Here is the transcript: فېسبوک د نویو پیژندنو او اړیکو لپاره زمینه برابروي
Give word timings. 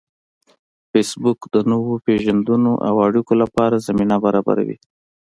فېسبوک 0.91 1.39
د 1.53 1.55
نویو 1.69 1.95
پیژندنو 2.05 2.73
او 2.87 2.95
اړیکو 3.07 3.33
لپاره 3.41 3.83
زمینه 3.87 4.15
برابروي 4.25 4.77